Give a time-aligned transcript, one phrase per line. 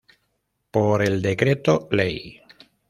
[0.71, 2.41] Por el Decreto Ley.